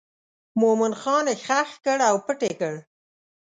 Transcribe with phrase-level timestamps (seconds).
[0.59, 2.73] مومن خان یې ښخ کړ او پټ یې کړ.